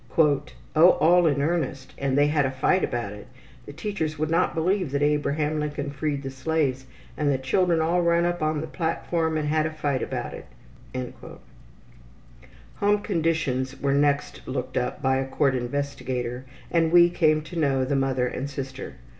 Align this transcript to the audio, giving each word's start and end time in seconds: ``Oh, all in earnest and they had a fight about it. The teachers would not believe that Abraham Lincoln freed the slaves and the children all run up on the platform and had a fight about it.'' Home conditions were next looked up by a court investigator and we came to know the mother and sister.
``Oh, 0.17 0.51
all 0.99 1.27
in 1.27 1.43
earnest 1.43 1.93
and 1.95 2.17
they 2.17 2.25
had 2.25 2.43
a 2.43 2.49
fight 2.49 2.83
about 2.83 3.13
it. 3.13 3.27
The 3.67 3.71
teachers 3.71 4.17
would 4.17 4.31
not 4.31 4.55
believe 4.55 4.89
that 4.93 5.03
Abraham 5.03 5.59
Lincoln 5.59 5.91
freed 5.91 6.23
the 6.23 6.31
slaves 6.31 6.87
and 7.15 7.31
the 7.31 7.37
children 7.37 7.81
all 7.81 8.01
run 8.01 8.25
up 8.25 8.41
on 8.41 8.61
the 8.61 8.65
platform 8.65 9.37
and 9.37 9.47
had 9.47 9.67
a 9.67 9.69
fight 9.71 10.01
about 10.01 10.33
it.'' 10.33 11.13
Home 12.77 13.01
conditions 13.03 13.79
were 13.79 13.93
next 13.93 14.41
looked 14.47 14.75
up 14.75 15.03
by 15.03 15.17
a 15.17 15.27
court 15.27 15.53
investigator 15.53 16.45
and 16.71 16.91
we 16.91 17.07
came 17.07 17.43
to 17.43 17.55
know 17.59 17.85
the 17.85 17.95
mother 17.95 18.25
and 18.25 18.49
sister. 18.49 18.95